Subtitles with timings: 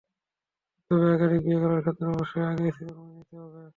[0.91, 3.61] তবে একাধিক বিয়ে করার ক্ষেত্রে অবশ্যই আগের স্ত্রীদের অনুমতি নিতে হবে।